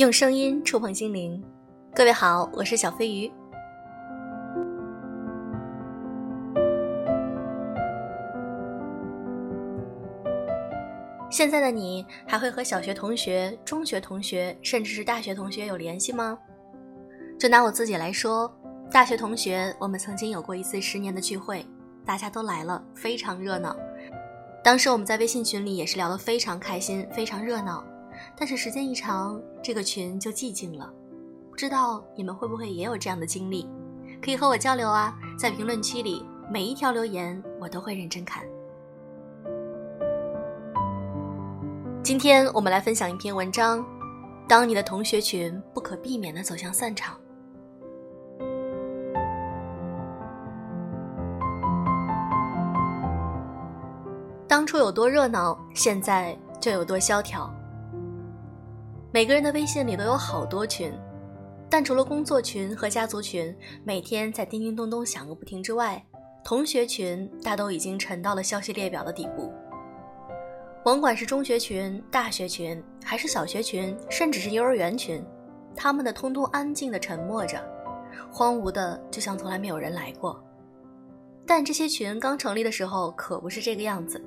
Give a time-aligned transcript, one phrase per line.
[0.00, 1.44] 用声音触碰心灵，
[1.94, 3.30] 各位好，我是小飞鱼。
[11.30, 16.38] 现在的你还会和小学同学、中学同学，甚至是大学同学有联系吗？
[17.38, 18.50] 就拿我自己来说，
[18.90, 21.62] 大学同学，我们曾经有过一次十年的聚会，
[22.06, 23.76] 大家都来了，非常热闹。
[24.64, 27.84] 当时我们在微信群里也是聊得非常开心，非常热闹。
[28.36, 30.92] 但是时间一长，这个群就寂静了。
[31.50, 33.68] 不知道你们会不会也有这样的经历？
[34.22, 38.42] 可以和我交流啊，在评论区里，每一条留言我都会认真看。
[42.02, 43.84] 今天我们来分享一篇文章：
[44.48, 47.16] 当你的同学群不可避免的走向散场。
[54.48, 57.50] 当初有多热闹，现在就有多萧条。
[59.12, 60.92] 每个人的微信里都有好多群，
[61.68, 66.00] 但除了工作群和家族群每天在叮叮咚咚响个不停之外，
[66.44, 69.52] 同学群大都已经沉到了消息列表的底部。
[70.84, 75.20] 甭管是中学群、大学群，还是小学群，甚至是幼儿园群，
[75.74, 77.60] 他们的通通安静的沉默着，
[78.30, 80.40] 荒芜的就像从来没有人来过。
[81.44, 84.24] 但这些群刚成立的时候可不是这个样子，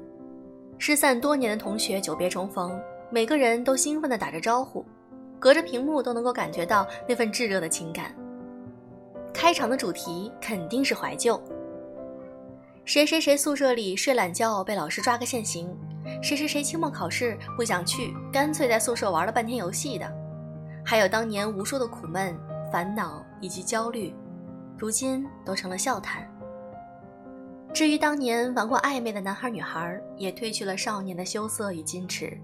[0.78, 2.78] 失散多年的同学久别重逢。
[3.14, 4.84] 每个人都兴奋地打着招呼，
[5.40, 8.12] 隔着屏幕都能够感觉到那份炙热的情感。
[9.32, 11.40] 开场的主题肯定是怀旧。
[12.86, 15.78] 谁谁谁宿舍里睡懒觉被老师抓个现行，
[16.24, 20.12] 谁谁谁期末考试不想去，干脆在宿舍玩了半天游戏的，
[20.84, 22.36] 还有当年无数的苦闷、
[22.72, 24.12] 烦恼以及焦虑，
[24.76, 26.28] 如今都成了笑谈。
[27.72, 32.36] 至于当年玩过暧昧的男孩女孩，也褪去了少年的羞涩与矜持。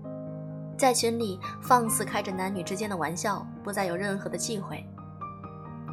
[0.79, 4.81] 在群里放肆开着男女之间的玩笑，不再有任何的忌讳。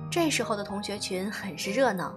[0.09, 2.17] 这时候的同学群很是热闹，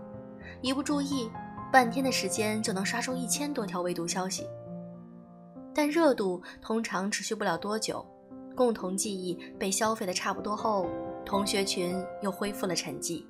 [0.61, 1.31] 一不注意，
[1.73, 4.47] 半天的时间就能刷出一千多条未读消息。
[5.73, 8.05] 但热度通常持续不了多久，
[8.55, 10.87] 共同记忆被消费的差不多后，
[11.25, 13.25] 同学群又恢复了沉寂。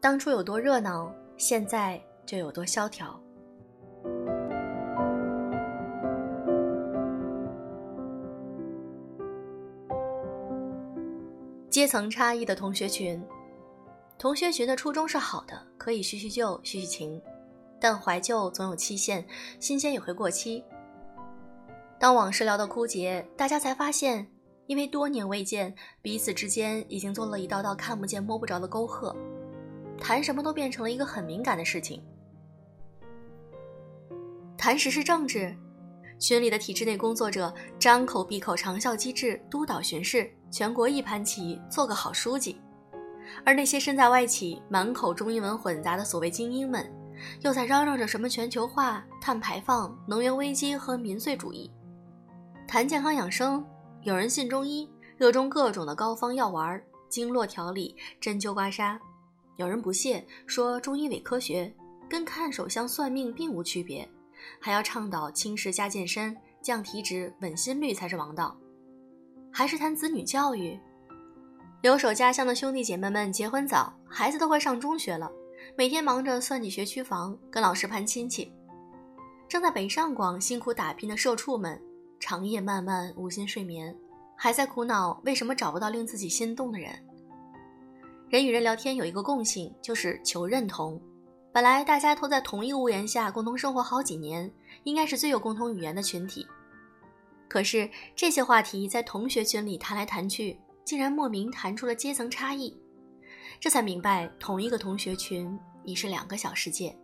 [0.00, 3.16] 当初有多热闹，现在就有多萧条。
[11.72, 13.24] 阶层差异的同学群，
[14.18, 17.18] 同学群的初衷是好的，可以叙叙旧、叙叙情，
[17.80, 19.26] 但怀旧总有期限，
[19.58, 20.62] 新鲜也会过期。
[21.98, 24.30] 当往事聊到枯竭，大家才发现，
[24.66, 29.16] 因为多年未见，彼此之间已经做了一道道看不见、摸不着的沟壑，
[29.98, 32.02] 谈什么都变成了一个很敏感的事情。
[34.58, 35.56] 谈时事政治，
[36.22, 40.32] 群里的体制内工作者张口闭口长效机制、督导巡视。
[40.52, 42.54] 全国一盘棋，做个好书记；
[43.44, 46.88] 而那些身在外企、满口中英文混杂的所谓精英们，
[47.40, 51.68] 又在嚷嚷着什么全球化、碳排放、能源危机和民粹主义。
[52.68, 53.66] 谈健康养生，
[54.02, 58.96] 有人信中医，热衷各种的膏方药丸、经络调理、针灸刮痧；
[59.56, 61.74] 有人不屑，说中医伪科学，
[62.08, 64.08] 跟看手相算命并无区别，
[64.60, 68.56] 还要倡导轻食加健身、降体脂、稳心率才是王道。
[69.50, 70.78] 还是谈子女教育，
[71.82, 75.30] 留守家乡的兄弟姐妹们结婚早，孩子都快上中学了，
[75.76, 78.52] 每天忙着算计学区房，跟老师攀亲戚。
[79.48, 81.78] 正在北上广辛苦打拼的社畜们，
[82.18, 83.94] 长夜漫漫，无心睡眠，
[84.34, 86.90] 还在苦恼为什么找不到令自己心动的人。
[88.30, 90.98] 人与人聊天有一个共性，就是求认同。
[91.52, 94.50] 本来大家都在同一个屋檐下共同生活好几年，
[94.84, 96.46] 应该是最有共同语言的群体。
[97.46, 102.74] 可是这些话题在同学群里谈来谈去，竟然莫名谈出了阶层差异，
[103.60, 106.96] 这才明白同一个同学群已是两个小世界。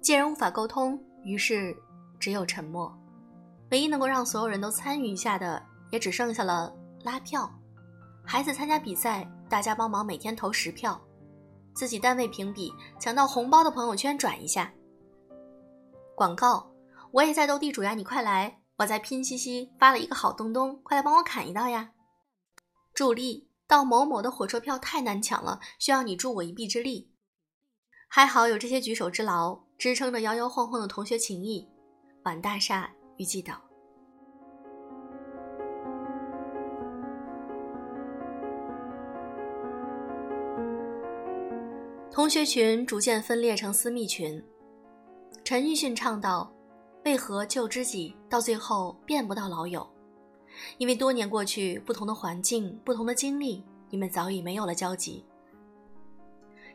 [0.00, 1.76] 既然无法沟通，于是
[2.18, 2.90] 只有沉默。
[3.70, 7.50] 唯一能够让所有人都参与一下的，也只剩下了拉票。
[8.24, 10.98] 孩子参加比赛，大家帮忙每天投十票；
[11.76, 14.72] 自己单位评比，抢到红包的朋友圈转一下。
[16.14, 16.72] 广告，
[17.12, 18.62] 我也在斗地主呀，你快来！
[18.78, 21.90] 我在拼夕夕发了一个好东东，快来帮我砍一刀呀！
[22.94, 27.12] 助力到某某的火车票太难抢了，需要你助我一臂之力。
[28.08, 31.68] 还好有这些举手之劳，支撑着摇摇晃晃的同学情谊。
[32.24, 33.60] 晚大厦预计到。
[42.16, 44.42] 同学群逐渐分裂成私密群。
[45.44, 46.50] 陈奕迅唱道。
[47.04, 49.86] 为何旧知己到最后变不到老友？
[50.78, 55.26] 因为多年过去，不同的环境、不同的经历，你们早已没有了交集。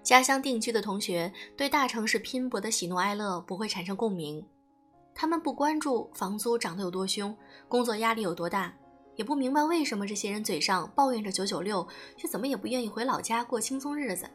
[0.03, 4.45] 家乡定居的同学对大城市拼搏的喜怒哀乐不会产生共鸣，
[5.15, 7.35] 他们不关注房租涨得有多凶，
[7.67, 8.71] 工作压力有多大，
[9.15, 11.85] 也不明白为什么这些人嘴上抱怨着九九六，
[12.15, 14.29] 却怎么也不愿意回老家过轻松日子。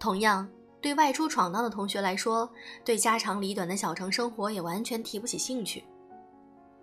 [0.00, 0.48] 同样，
[0.80, 2.50] 对外出闯荡的同学来说，
[2.82, 5.84] 对家长里短的小城生活也完全提不起兴趣。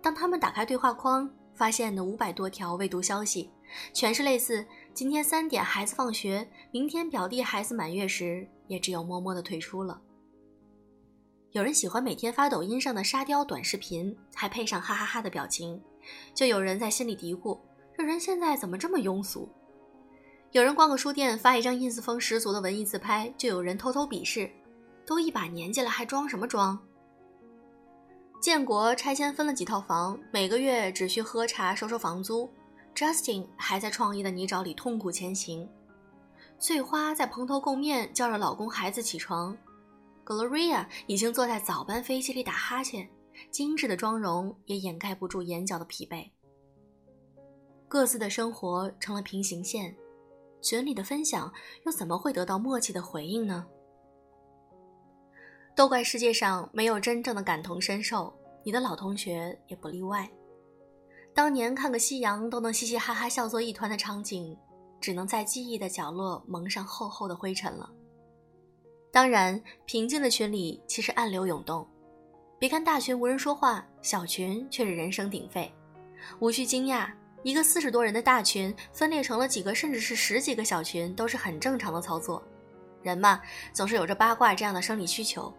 [0.00, 3.50] 当他们打开对话框，发现那五百多条未读消息，
[3.92, 10.00] 全是类似“今天三点孩子放学，明天表弟孩子满月”时，也只有默默的退出了。
[11.50, 15.82] 有人喜欢每天发抖音上的沙雕短视频，还配上哈哈哈的表情，
[16.32, 17.58] 就有人在心里嘀咕
[17.98, 19.48] ：“这人现在怎么这么庸俗？”
[20.52, 24.50] 有人逛个书店发一张 ins 风十足的文艺自拍，就有人偷偷鄙视
[25.04, 26.78] ：“都一把年纪了，还装什么装？”
[28.40, 32.48] 建国拆迁分了几套房，每个月只需喝茶收收房租。
[32.94, 35.68] Justin 还在创业的泥沼里痛苦前行。
[36.58, 39.56] 翠花在蓬头垢面叫着老公孩子起床。
[40.24, 43.08] Gloria 已经坐在早班飞机里打哈欠，
[43.50, 46.30] 精致的妆容也掩盖不住眼角的疲惫。
[47.86, 49.94] 各自的生活成了平行线，
[50.60, 51.52] 群里的分享
[51.84, 53.66] 又怎么会得到默契的回应呢？
[55.74, 58.32] 都怪世界上没有真正的感同身受，
[58.64, 60.28] 你的老同学也不例外。
[61.32, 64.58] 当年看个夕阳都能嘻嘻哈哈笑作一团的场景，
[65.00, 67.88] 只能在记忆的角落蒙上厚厚的灰尘了。
[69.12, 71.86] 当然，平静的群里其实暗流涌动。
[72.58, 75.72] 别看大群无人说话，小群却是人声鼎沸。
[76.40, 77.08] 无需惊讶，
[77.42, 82.42] 一个四十多人的大群分裂成了几个甚至是十几个小群，都是很正常的操作。
[83.02, 83.40] 人嘛，
[83.72, 85.52] 总是有着八卦这样的生理需求。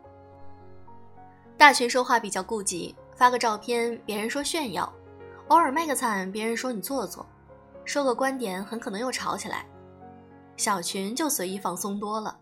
[1.58, 4.86] 大群说话比较顾忌，发个照片，别人说炫耀；
[5.48, 7.26] 偶尔卖个惨，别人说你做作；
[7.86, 9.66] 说个观点，很可能又吵起来。
[10.58, 12.38] 小群就随意放松多了，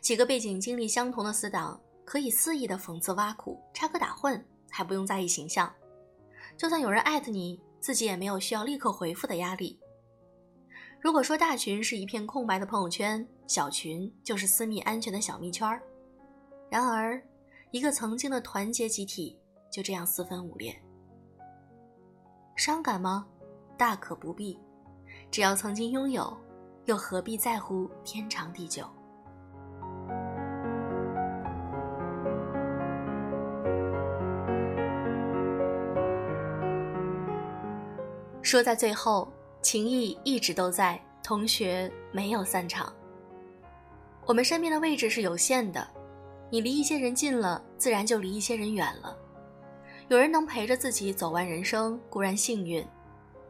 [0.00, 4.40] 几个背景经历相同的死党，可以肆意的讽刺挖苦、插科打诨，
[4.70, 5.72] 还不用在意形象。
[6.56, 9.78] 就算有人艾特你，自己也没有需要立刻回复的压力。
[11.00, 15.82] 如果说大群是一片空白的朋友圈，小群就是私密安全的小密圈儿。
[16.70, 17.22] 然而。
[17.70, 19.38] 一个曾经的团结集体
[19.70, 20.74] 就这样四分五裂，
[22.56, 23.28] 伤感吗？
[23.76, 24.58] 大可不必，
[25.30, 26.34] 只要曾经拥有，
[26.86, 28.88] 又何必在乎天长地久？
[38.48, 39.30] 说在最后，
[39.60, 42.90] 情谊一直都在，同学没有散场。
[44.24, 45.86] 我们身边的位置是有限的。
[46.48, 49.14] 你离一些人近了，自然就离一些人远了。
[50.08, 52.82] 有人能陪着自己走完人生，固然幸运；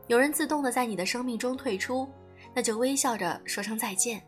[0.09, 2.09] 有人自动的在你的生命中退出，
[2.53, 4.21] 那就微笑着说声再见。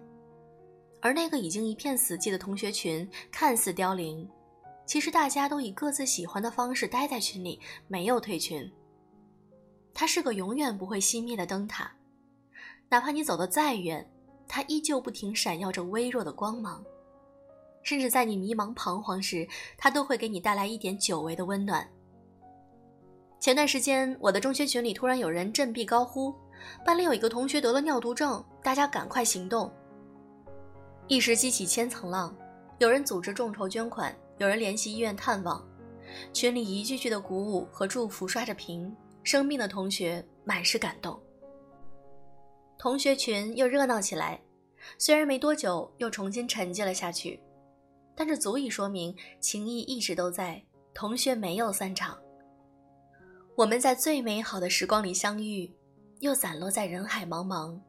[1.01, 4.25] 而那个已经一片死寂的同学群，看似凋零，
[4.87, 7.59] 其实大家都以各自喜欢的方式待在群里，
[7.89, 8.73] 没有退群。
[9.93, 11.91] 它是个永远不会熄灭的灯塔，
[12.89, 14.09] 哪怕你走得再远，
[14.49, 16.85] 它依旧不停闪耀着微弱的光芒。
[17.83, 19.49] 甚至在你迷茫彷徨时，
[19.79, 21.89] 它都会给你带来一点久违的温暖。
[23.39, 26.35] 前段时间，我的中学群里突然有人振臂高呼
[26.85, 29.73] ：“班里有一个同学得了尿毒症，大家赶快行动！”
[31.09, 32.37] 一时激起千层浪，
[32.79, 35.67] 有人组织众筹捐款，有人联系医院探望，
[36.35, 41.21] 群里一句句的鼓舞和祝福刷着屏，生病的同学满是感动。
[42.79, 44.41] 同学群又热闹起来，
[44.99, 47.41] 虽然没多久又重新沉寂了下去。
[48.17, 50.63] 但这足以说明情谊一直都在，
[50.93, 52.19] 同学没有散场。
[53.57, 55.73] 我们在最美好的时光里相遇，
[56.19, 57.81] 又散落在人海茫茫。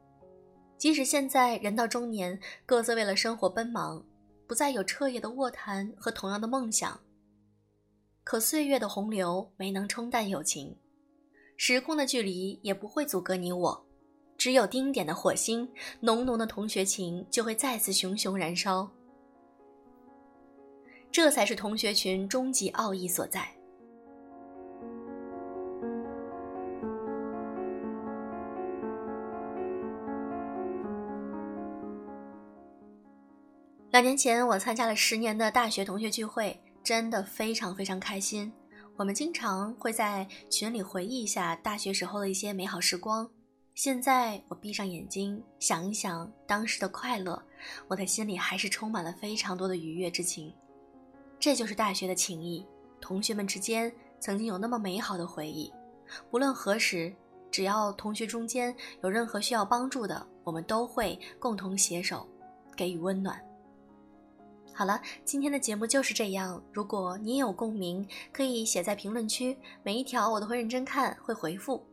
[0.78, 4.02] 即使现在人到中年，各自为了生活奔忙，
[4.46, 6.98] 不再有彻夜的卧谈和同样的梦想，
[8.24, 10.74] 可岁月的洪流没能冲淡友情，
[11.64, 13.86] 时空的距离也不会阻隔你我。
[14.36, 18.90] 只有丁点的火星，浓浓的同学情就会再次熊熊燃烧。
[21.12, 23.48] 这才是同学群终极奥义所在。
[33.92, 38.52] 两年前，我参加了十年的大学同学聚会，真的非常非常开心。
[38.96, 43.28] 我们经常会在群里回忆一下大学时候的一些美好时光。
[43.74, 47.42] 现在我闭上眼睛想一想当时的快乐，
[47.88, 50.54] 我的心里还是充满了非常多的愉悦之情。
[51.40, 52.64] 这就是大学的情谊，
[53.00, 55.72] 同学们之间曾经有那么美好的回忆，
[56.30, 57.12] 不论何时，
[57.50, 62.28] 只要同学中间有任何需要帮助的，我们都会共同携手，
[62.76, 63.42] 给予温暖。
[64.74, 66.62] 好了，今天的节目就是这样。
[66.72, 71.84] 如果你也有共鸣，可以写在评论区，每一条我都会认真看，会回复。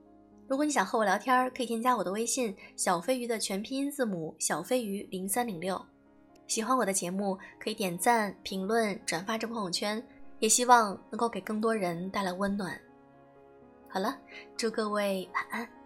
[0.47, 5.79] 如果你想和我聊天，可以添加我的微信“小飞鱼”的全拼音字母“小飞鱼零三零六”。
[6.47, 10.03] 喜欢我的节目，可以点赞、评论、转发至朋友圈，
[10.39, 12.79] 也希望能够给更多人带来温暖。
[13.87, 14.17] 好了，
[14.57, 15.78] 祝各位晚安。